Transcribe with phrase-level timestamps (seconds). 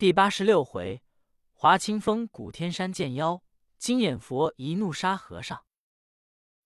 [0.00, 1.02] 第八十六回，
[1.52, 3.42] 华清风古天山见妖，
[3.76, 5.62] 金眼佛一怒杀和尚。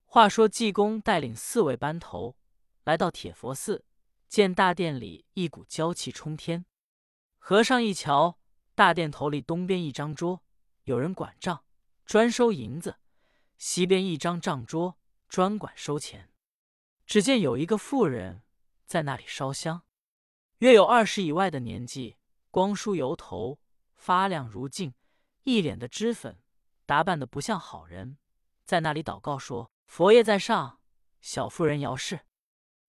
[0.05, 2.37] 话说济公带领四位班头
[2.85, 3.85] 来到铁佛寺，
[4.29, 6.65] 见大殿里一股娇气冲天。
[7.37, 8.39] 和尚一瞧，
[8.77, 10.45] 大殿头里东边一张桌，
[10.85, 11.65] 有人管账，
[12.07, 13.01] 专收银子；
[13.59, 14.97] 西边一张账桌，
[15.29, 16.31] 专管收钱。
[17.05, 18.45] 只见有一个妇人
[18.87, 19.83] 在那里烧香，
[20.59, 22.17] 约有二十以外的年纪。
[22.55, 23.59] 光梳油头，
[23.97, 24.95] 发亮如镜，
[25.43, 26.41] 一脸的脂粉，
[26.87, 28.17] 打扮的不像好人，
[28.65, 30.79] 在那里祷告说：“佛爷在上，
[31.21, 32.21] 小妇人姚氏，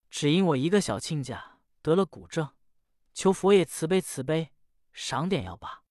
[0.07, 2.54] 只因我一个小亲家得了骨症，
[3.16, 4.54] 求佛爷慈悲慈悲，
[4.93, 5.82] 赏点药吧。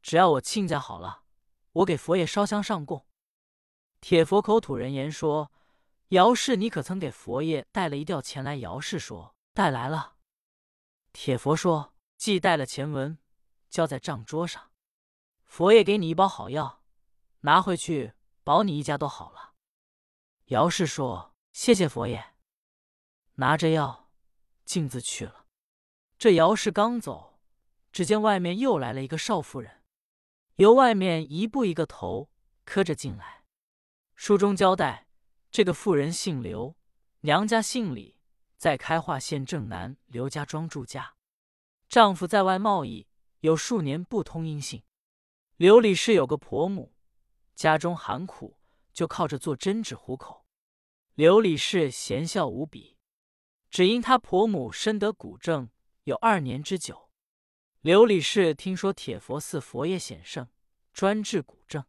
[0.00, 1.24] 只要我亲家好了，
[1.72, 3.04] 我给佛爷烧香上供。”
[4.00, 5.50] 铁佛口吐人言说
[6.10, 10.14] ：“姚氏，你可曾给佛爷带了一吊钱来？”姚氏说：“带来了。”
[11.12, 11.89] 铁佛说。
[12.20, 13.16] 既带了钱文，
[13.70, 14.72] 交在账桌上。
[15.46, 16.82] 佛爷给你一包好药，
[17.40, 18.12] 拿回去
[18.44, 19.54] 保你一家都好了。
[20.48, 22.34] 姚氏说：“谢谢佛爷。”
[23.36, 24.10] 拿着药，
[24.66, 25.46] 径自去了。
[26.18, 27.40] 这姚氏刚走，
[27.90, 29.82] 只见外面又来了一个少妇人，
[30.56, 32.28] 由外面一步一个头
[32.66, 33.46] 磕着进来。
[34.14, 35.08] 书中交代，
[35.50, 36.76] 这个妇人姓刘，
[37.20, 38.18] 娘家姓李，
[38.58, 41.14] 在开化县正南刘家庄住家。
[41.90, 43.08] 丈夫在外贸易，
[43.40, 44.84] 有数年不通音信。
[45.56, 46.94] 刘李氏有个婆母，
[47.56, 48.60] 家中寒苦，
[48.92, 50.46] 就靠着做针纸糊口。
[51.14, 52.96] 刘李氏贤孝无比，
[53.70, 55.68] 只因他婆母身得骨症，
[56.04, 57.10] 有二年之久。
[57.80, 60.46] 刘李氏听说铁佛寺佛爷显圣，
[60.92, 61.84] 专治骨症。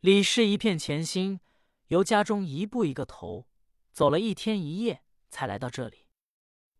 [0.00, 1.40] 李氏一片虔心，
[1.88, 3.46] 由家中一步一个头，
[3.92, 6.06] 走了一天一夜，才来到这里。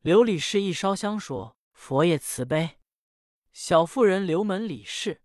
[0.00, 1.57] 刘李氏一烧香说。
[1.78, 2.80] 佛爷慈悲，
[3.52, 5.22] 小妇人刘门李氏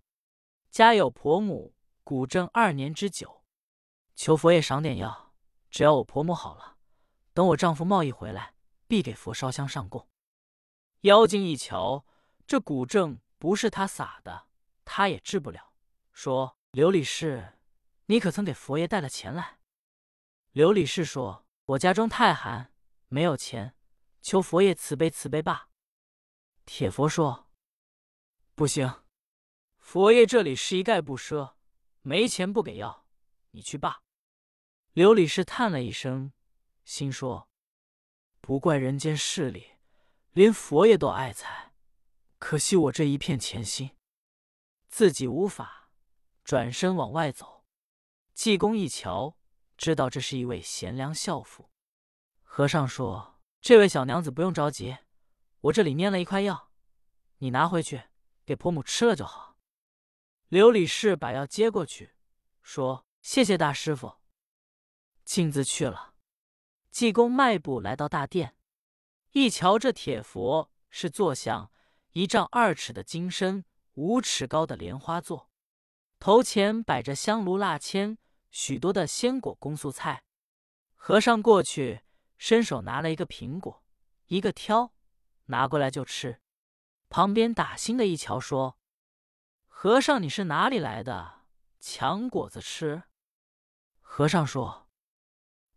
[0.70, 3.44] 家有婆母骨症二年之久，
[4.16, 5.34] 求佛爷赏点药。
[5.72, 6.78] 只要我婆母好了，
[7.34, 8.54] 等我丈夫贸易回来，
[8.88, 10.08] 必给佛烧香上供。
[11.02, 12.06] 妖精一瞧，
[12.46, 14.46] 这骨症不是他撒的，
[14.86, 15.74] 他也治不了。
[16.14, 17.58] 说刘李氏，
[18.06, 19.58] 你可曾给佛爷带了钱来？
[20.52, 22.72] 刘李氏说：“我家中太寒，
[23.08, 23.76] 没有钱，
[24.22, 25.70] 求佛爷慈悲慈悲吧。”
[26.66, 27.50] 铁佛说
[28.56, 29.04] ：“不行，
[29.78, 31.56] 佛爷这里是一概不赊，
[32.02, 33.06] 没钱不给药，
[33.52, 34.02] 你去罢。”
[34.94, 36.32] 刘李氏叹了一声，
[36.86, 37.50] 心说
[38.40, 39.74] ：“不怪人间势利，
[40.32, 41.74] 连佛爷都爱财，
[42.40, 43.98] 可惜我这一片虔心，
[44.88, 45.90] 自己无法，
[46.44, 47.66] 转身往外走。
[48.34, 49.38] 济公一瞧，
[49.78, 51.70] 知道这是一位贤良孝妇。
[52.42, 54.98] 和尚说：“这位小娘子不用着急。”
[55.64, 56.72] 我这里拈了一块药，
[57.38, 58.04] 你拿回去
[58.46, 59.56] 给婆母吃了就好。
[60.50, 62.12] 刘李氏把药接过去，
[62.62, 64.18] 说：“谢谢大师傅。”
[65.24, 66.16] 径自去了。
[66.92, 68.58] 济公迈步来到大殿，
[69.32, 71.72] 一瞧这铁佛是坐像
[72.12, 73.64] 一丈二尺的金身，
[73.94, 75.50] 五尺高的莲花座，
[76.20, 78.18] 头前摆着香炉蜡签，
[78.52, 80.26] 许多的鲜果供素菜。
[80.96, 82.02] 和尚过去，
[82.38, 83.86] 伸手拿了一个苹果，
[84.26, 84.94] 一个挑。
[85.46, 86.42] 拿过来就吃。
[87.10, 88.80] 旁边打心的一瞧，说
[89.68, 91.42] ：“和尚，你是哪里来的？
[91.80, 93.04] 抢果子吃？”
[94.02, 94.90] 和尚说：“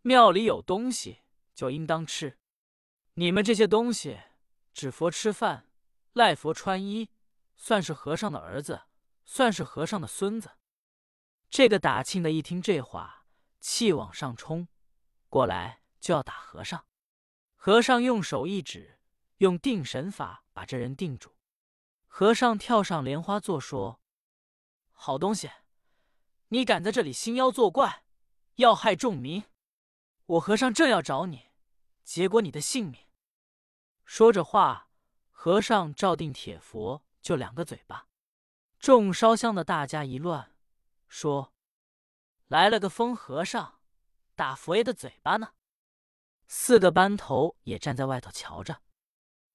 [0.01, 1.21] 庙里有东西，
[1.53, 2.39] 就应当吃。
[3.13, 4.19] 你们这些东西，
[4.73, 5.69] 指佛吃饭，
[6.13, 7.09] 赖佛穿衣，
[7.55, 8.83] 算是和尚的儿子，
[9.25, 10.51] 算是和尚的孙子。”
[11.49, 13.25] 这个打庆的一听这话，
[13.59, 14.67] 气往上冲，
[15.29, 16.85] 过来就要打和尚。
[17.55, 18.96] 和尚用手一指。
[19.37, 21.35] 用定神法把这人定住，
[22.07, 24.01] 和尚跳上莲花座说
[24.91, 25.51] ：“好东西，
[26.47, 28.03] 你敢在这里兴妖作怪，
[28.55, 29.43] 要害众民，
[30.25, 31.51] 我和尚正要找你，
[32.03, 33.01] 结果你的性命。”
[34.05, 34.89] 说着话，
[35.29, 38.07] 和尚照定铁佛就两个嘴巴，
[38.79, 40.55] 众烧香的大家一乱，
[41.07, 41.53] 说
[42.47, 43.79] ：“来了个疯和尚，
[44.33, 45.53] 打佛爷的嘴巴呢。”
[46.47, 48.81] 四个班头也站在外头瞧着。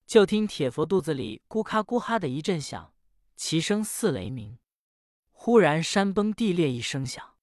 [0.06, 2.94] 就听铁佛肚子里咕咔咕哈的一阵响，
[3.36, 4.58] 其声似雷鸣。
[5.30, 7.36] 忽然山崩地裂一声响，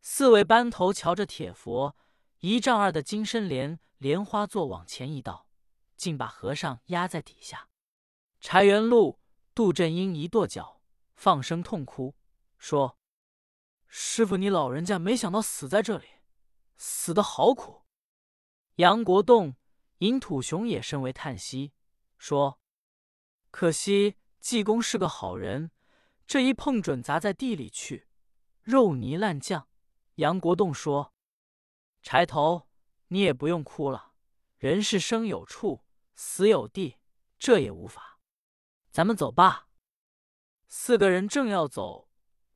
[0.00, 1.96] 四位班头瞧着铁佛
[2.38, 5.48] 一丈二的金身莲莲花座往前一倒，
[5.96, 7.68] 竟把和尚压在底下。
[8.40, 9.18] 柴元禄、
[9.54, 10.80] 杜振英一跺脚，
[11.14, 12.14] 放声痛哭，
[12.56, 12.98] 说
[13.88, 16.06] ：“师傅，你老人家没想到死在这里，
[16.76, 17.82] 死的好苦。”
[18.76, 19.56] 杨国栋、
[19.98, 21.72] 尹土雄也甚为叹息。
[22.26, 22.58] 说
[23.52, 25.70] ：“可惜济公是个好人，
[26.26, 28.08] 这一碰准砸在地里去，
[28.62, 29.68] 肉泥烂酱。
[30.16, 31.14] 杨国栋说
[32.02, 32.68] ：“柴头，
[33.06, 34.10] 你也不用哭了，
[34.58, 35.84] 人是生有处，
[36.16, 36.96] 死有地，
[37.38, 38.18] 这也无法。
[38.90, 39.68] 咱们走吧。”
[40.66, 42.08] 四个人正要走，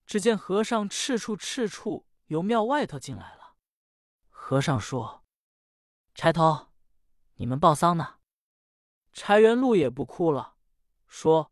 [0.05, 3.55] 只见和尚赤处赤处由庙外头进来了。
[4.31, 5.25] 和尚说
[6.13, 6.73] ：“柴头，
[7.37, 8.17] 你们报丧呢？”
[9.13, 10.57] 柴元禄也不哭了，
[11.07, 11.51] 说：“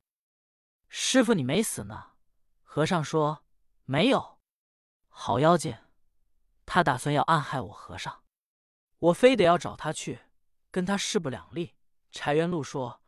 [0.88, 2.12] 师傅，你没死呢。”
[2.62, 3.44] 和尚说
[3.84, 4.38] ：“没有，
[5.08, 5.76] 好妖精。”
[6.64, 8.22] 他打算要暗害我和尚，
[8.98, 10.20] 我非得要找他去，
[10.70, 11.74] 跟他势不两立。
[12.10, 13.02] 柴元禄说：“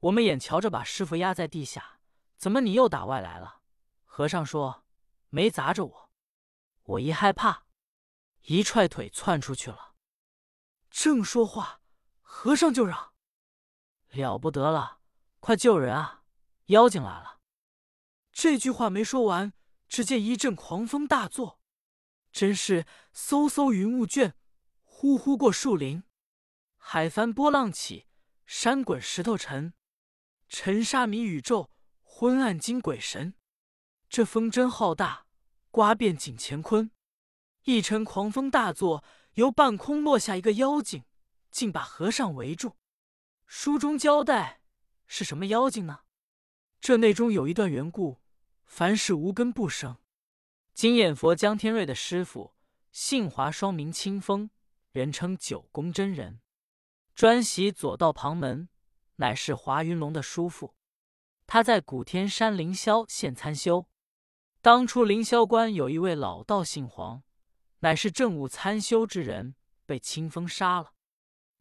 [0.00, 2.00] 我们眼瞧着把师傅压在地下，
[2.36, 3.62] 怎么你又打外来了？”
[4.04, 4.84] 和尚说
[5.30, 6.10] ：“没砸着我，
[6.82, 7.64] 我一害怕，
[8.42, 9.94] 一踹腿窜出去了。”
[10.90, 11.80] 正说话，
[12.20, 13.13] 和尚就嚷
[14.14, 15.00] ：“了不得了，
[15.40, 16.22] 快救人啊！
[16.66, 17.40] 妖精来了！”
[18.32, 19.52] 这句话没说完，
[19.88, 21.60] 只见一阵狂风大作。
[22.32, 22.84] 真是
[23.14, 24.34] 嗖嗖云雾卷，
[24.82, 26.02] 呼呼过树林，
[26.76, 28.06] 海翻波浪起，
[28.44, 29.72] 山滚石头沉，
[30.48, 31.70] 尘沙迷宇宙，
[32.02, 33.34] 昏暗惊鬼神。
[34.08, 35.26] 这风真浩大，
[35.70, 36.90] 刮遍景乾坤。
[37.64, 41.04] 一阵狂风大作，由半空落下一个妖精，
[41.50, 42.76] 竟把和尚围住。
[43.46, 44.60] 书中交代
[45.06, 46.00] 是什么妖精呢？
[46.80, 48.20] 这内中有一段缘故：
[48.64, 49.96] 凡事无根不生。
[50.72, 52.54] 金眼佛江天瑞的师傅，
[52.90, 54.50] 姓华，双名清风，
[54.90, 56.40] 人称九宫真人，
[57.14, 58.68] 专习左道旁门，
[59.16, 60.74] 乃是华云龙的叔父。
[61.46, 63.88] 他在古天山凌霄县参修。
[64.60, 67.22] 当初凌霄关有一位老道姓黄，
[67.80, 69.54] 乃是政务参修之人，
[69.84, 70.94] 被清风杀了，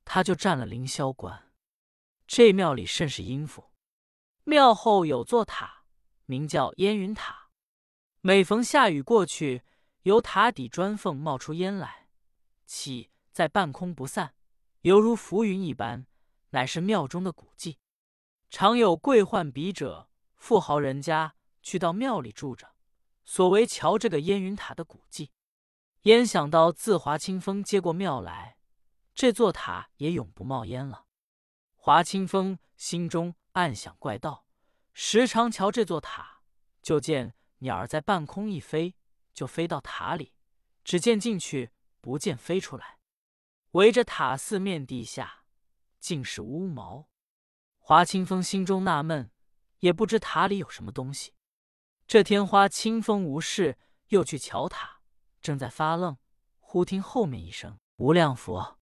[0.05, 1.42] 他就占了凌霄关。
[2.25, 3.71] 这庙里甚是阴府，
[4.43, 5.83] 庙后有座塔，
[6.25, 7.49] 名叫烟云塔。
[8.21, 9.63] 每逢下雨过去，
[10.03, 12.07] 由塔底砖缝冒出烟来，
[12.65, 14.33] 起在半空不散，
[14.81, 16.07] 犹如浮云一般，
[16.51, 17.77] 乃是庙中的古迹。
[18.49, 22.73] 常有贵宦笔者、富豪人家去到庙里住着，
[23.25, 25.31] 所为瞧这个烟云塔的古迹。
[26.03, 28.57] 焉想到自华清风接过庙来，
[29.13, 31.02] 这座塔也永不冒烟了。
[31.85, 34.45] 华清风心中暗想怪道，
[34.93, 36.39] 时常瞧这座塔，
[36.81, 37.35] 就见。
[37.57, 38.95] 鸟儿在半空一飞，
[39.33, 40.31] 就飞到塔里，
[40.85, 42.99] 只见进去，不见飞出来。
[43.71, 45.43] 围着塔四面地下，
[45.99, 47.09] 尽是乌毛。
[47.79, 49.29] 华清风心中纳闷，
[49.79, 51.33] 也不知塔里有什么东西。
[52.07, 53.77] 这天花清风无事，
[54.07, 55.01] 又去瞧塔，
[55.41, 56.17] 正在发愣，
[56.59, 58.79] 忽听后面一声“无量佛”，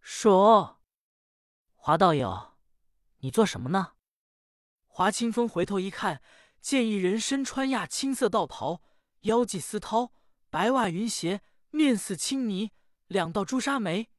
[0.00, 0.75] 说
[1.86, 2.56] ：“华道友，
[3.18, 3.92] 你做什么呢？”
[4.90, 6.20] 华清风回头一看。
[6.60, 8.82] 见一人身穿亚青色道袍，
[9.20, 10.10] 腰系丝绦，
[10.50, 12.72] 白袜云鞋，面似青泥，
[13.06, 14.10] 两道朱砂眉，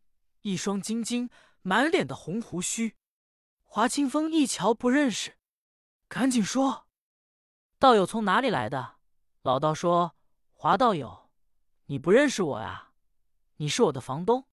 [0.44, 1.30] 一双晶晶，
[1.62, 2.96] 满脸的红胡须。
[3.66, 5.38] 华清风一瞧不认识，
[6.08, 6.88] 赶紧说
[7.78, 9.00] ：“道友从哪里来的？”
[9.44, 10.16] 老道说
[10.56, 11.30] ：“华道友，
[11.88, 12.94] 你不认识我呀？
[13.58, 14.48] 你是我的房东，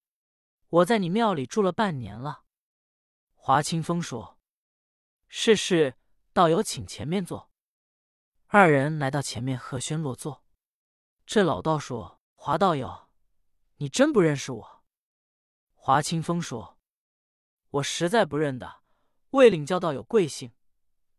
[0.67, 2.41] 我在你庙里住了半年了。”
[3.47, 4.39] 华清风说
[5.29, 5.93] ：“是是，
[6.33, 7.51] 道友请前面坐。”
[8.49, 10.43] 二人来到前面，贺轩落座。
[11.27, 13.07] 这老道说：“华道友，
[13.75, 14.83] 你真不认识我？”
[15.75, 16.79] 华清风说
[17.69, 18.77] ：“我实在不认得，
[19.29, 20.51] 未领教道友贵姓。”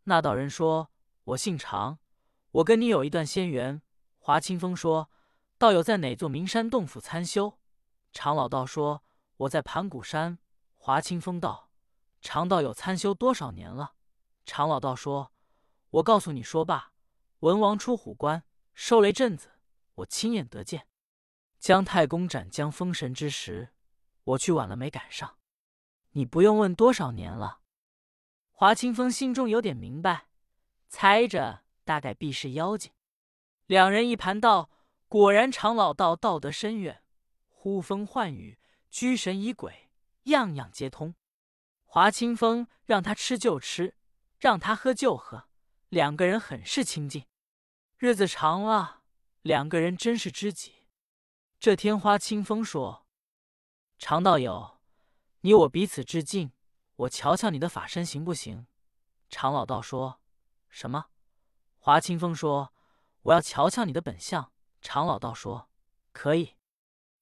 [0.02, 0.90] 那道人说
[1.22, 2.00] ：“我姓常，
[2.50, 3.80] 我跟你有一段仙缘。”
[4.18, 5.08] 华清风说
[5.58, 7.60] ：“道友在哪座名山洞府参修？”
[8.10, 9.04] 常老道说
[9.46, 10.40] ：“我在盘古山。”
[10.74, 11.65] 华清风道
[12.26, 13.94] ：“常道友参修多少年了？”
[14.44, 15.30] 常老道说
[15.90, 16.92] ：“我告诉你说罢。”
[17.40, 18.42] 文王出虎关，
[18.74, 19.52] 收雷震子，
[19.94, 20.88] 我亲眼得见。
[21.60, 23.68] 姜太公斩将封神之时，
[24.24, 25.38] 我去晚了，没赶上。
[26.12, 27.60] 你不用问多少年了。
[28.50, 30.26] 华清风心中有点明白，
[30.88, 32.90] 猜着大概必是妖精。
[33.66, 34.70] 两人一盘道，
[35.06, 37.02] 果然常老道道德深远，
[37.48, 38.58] 呼风唤雨，
[38.90, 39.90] 居神疑鬼，
[40.24, 41.14] 样样皆通。
[41.96, 43.96] 华清风让他吃就吃，
[44.38, 45.48] 让他喝就喝。
[45.88, 47.24] 两个人很是亲近，
[47.96, 49.00] 日子长了，
[49.40, 50.86] 两个人真是知己。
[51.58, 53.06] 这天花清风说
[53.96, 54.78] ：“常道友，
[55.40, 56.52] 你我彼此致敬，
[56.96, 58.66] 我瞧瞧你的法身行不行？”
[59.30, 60.20] 常老道说
[60.68, 61.06] ：“什么？”
[61.80, 62.74] 华清风说
[63.24, 65.70] ：“我要瞧瞧你的本相。”常老道说
[66.12, 66.56] ：“可以。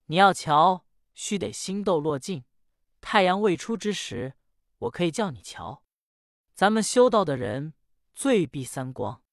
[0.06, 2.44] 你要瞧，须得星斗落尽，
[3.00, 4.34] 太阳未出之时，
[4.78, 5.82] 我可以叫你瞧。
[6.54, 7.74] 咱们修道的人。”
[8.14, 9.24] 最避三光，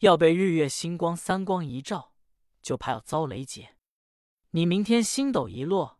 [0.00, 2.14] 要被日月星光三光一照，
[2.60, 3.76] 就怕要遭雷劫。
[4.50, 5.97] 你明天星斗一落，